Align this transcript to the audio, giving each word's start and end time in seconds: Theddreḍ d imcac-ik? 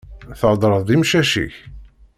Theddreḍ 0.39 0.81
d 0.87 0.89
imcac-ik? 0.95 1.55